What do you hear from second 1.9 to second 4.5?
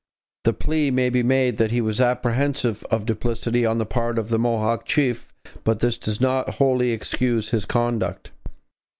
apprehensive of duplicity on the part of the